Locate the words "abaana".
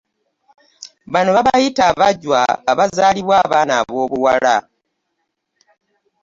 3.45-3.73